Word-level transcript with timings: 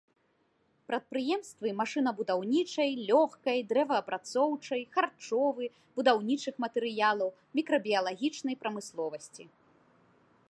Прадпрыемствы 0.89 1.73
машынабудаўнічай, 1.81 2.91
лёгкай, 3.09 3.57
дрэваапрацоўчай, 3.73 4.81
харчовы, 4.95 5.65
будаўнічых 5.99 6.55
матэрыялаў, 6.65 7.29
мікрабіялагічнай 7.59 8.55
прамысловасці. 8.65 9.43